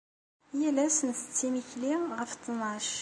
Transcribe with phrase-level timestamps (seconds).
[0.61, 2.91] Yal ass nttett imekli ɣef ttnac.